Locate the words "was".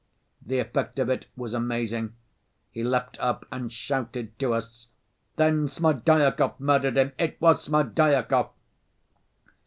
1.37-1.53, 7.39-7.65